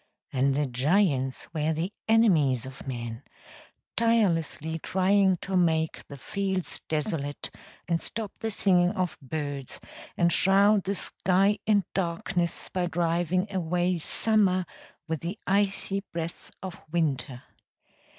And 0.33 0.55
the 0.55 0.65
giants 0.65 1.47
were 1.53 1.73
the 1.73 1.93
enemies 2.07 2.65
of 2.65 2.87
men, 2.87 3.21
tirelessly 3.95 4.79
trying 4.79 5.37
to 5.41 5.55
make 5.55 6.07
the 6.07 6.17
fields 6.17 6.81
desolate 6.89 7.51
and 7.87 8.01
stop 8.01 8.31
the 8.39 8.49
singing 8.49 8.89
of 8.93 9.15
birds 9.21 9.79
and 10.17 10.33
shroud 10.33 10.85
the 10.85 10.95
sky 10.95 11.59
in 11.67 11.85
darkness 11.93 12.67
by 12.69 12.87
driving 12.87 13.45
away 13.53 13.99
summer 13.99 14.65
with 15.07 15.19
the 15.21 15.37
icy 15.45 16.01
breath 16.11 16.49
of 16.63 16.81
winter. 16.91 17.43